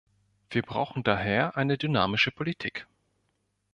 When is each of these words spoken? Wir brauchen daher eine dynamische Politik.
Wir 0.49 0.63
brauchen 0.63 1.03
daher 1.03 1.55
eine 1.57 1.77
dynamische 1.77 2.31
Politik. 2.31 2.87